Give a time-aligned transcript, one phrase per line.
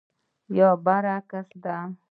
[0.57, 1.77] یا برعکس ده.